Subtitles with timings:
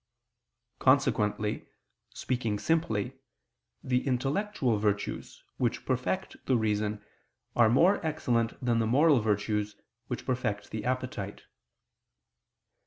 [0.79, 1.67] Consequently,
[2.11, 3.19] speaking simply,
[3.83, 7.05] the intellectual virtues, which perfect the reason,
[7.55, 9.75] are more excellent than the moral virtues,
[10.07, 11.43] which perfect the appetite.